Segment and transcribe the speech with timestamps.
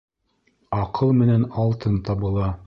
[0.85, 2.51] Аҡыл менән алтын табыла